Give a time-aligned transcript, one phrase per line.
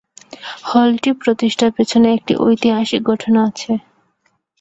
[0.69, 3.71] হলটি প্রতিষ্ঠার পেছনে একটি ঐতিহাসিক ঘটনা আছে।